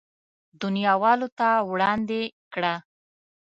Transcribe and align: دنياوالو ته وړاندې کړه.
دنياوالو 0.61 1.27
ته 1.39 1.49
وړاندې 1.71 2.21
کړه. 2.53 2.73